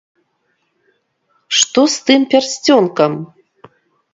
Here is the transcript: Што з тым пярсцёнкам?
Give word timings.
Што 1.57 1.81
з 1.97 2.07
тым 2.07 2.21
пярсцёнкам? 2.33 3.11